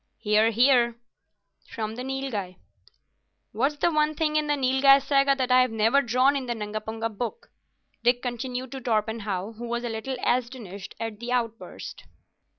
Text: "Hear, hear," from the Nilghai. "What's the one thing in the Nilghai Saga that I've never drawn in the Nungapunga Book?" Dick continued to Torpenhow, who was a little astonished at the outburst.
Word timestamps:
"Hear, 0.17 0.49
hear," 0.49 0.95
from 1.69 1.93
the 1.93 2.01
Nilghai. 2.03 2.55
"What's 3.51 3.75
the 3.75 3.91
one 3.91 4.15
thing 4.15 4.35
in 4.35 4.47
the 4.47 4.55
Nilghai 4.55 4.97
Saga 4.97 5.35
that 5.35 5.51
I've 5.51 5.69
never 5.69 6.01
drawn 6.01 6.35
in 6.35 6.47
the 6.47 6.55
Nungapunga 6.55 7.07
Book?" 7.15 7.51
Dick 8.01 8.19
continued 8.23 8.71
to 8.71 8.81
Torpenhow, 8.81 9.51
who 9.57 9.67
was 9.67 9.83
a 9.83 9.89
little 9.89 10.17
astonished 10.25 10.95
at 10.99 11.19
the 11.19 11.31
outburst. 11.31 12.05